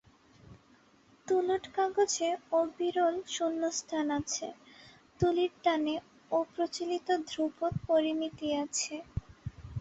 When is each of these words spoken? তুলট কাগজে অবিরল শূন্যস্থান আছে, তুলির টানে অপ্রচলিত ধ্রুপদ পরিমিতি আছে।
তুলট 1.27 1.63
কাগজে 1.75 2.29
অবিরল 2.53 3.15
শূন্যস্থান 3.35 4.07
আছে, 4.19 4.47
তুলির 5.19 5.53
টানে 5.63 5.95
অপ্রচলিত 6.31 7.07
ধ্রুপদ 7.29 7.73
পরিমিতি 7.87 8.47
আছে। 8.63 8.95